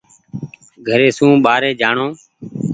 گھري 0.87 1.09
سون 1.17 1.31
ٻآري 1.45 1.71
جآڻو۔ 1.79 2.07